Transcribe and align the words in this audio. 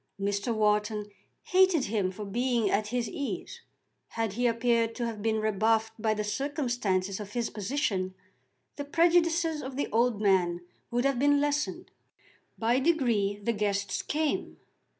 Mr. 0.19 0.51
Wharton 0.51 1.11
hated 1.43 1.83
him 1.85 2.09
for 2.11 2.25
being 2.25 2.71
at 2.71 2.87
his 2.87 3.07
ease. 3.07 3.61
Had 4.07 4.33
he 4.33 4.47
appeared 4.47 4.95
to 4.95 5.05
have 5.05 5.21
been 5.21 5.39
rebuffed 5.39 5.93
by 6.01 6.15
the 6.15 6.23
circumstances 6.23 7.19
of 7.19 7.33
his 7.33 7.51
position 7.51 8.15
the 8.77 8.83
prejudices 8.83 9.61
of 9.61 9.75
the 9.77 9.87
old 9.91 10.19
man 10.19 10.61
would 10.89 11.05
have 11.05 11.19
been 11.19 11.39
lessened. 11.39 11.91
By 12.57 12.79
degrees 12.79 13.41
the 13.43 13.53
guests 13.53 14.01
came. 14.01 14.57